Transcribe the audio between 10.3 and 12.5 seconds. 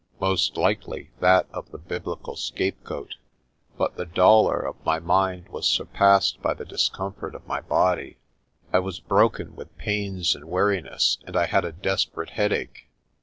and weariness, and I had a desperate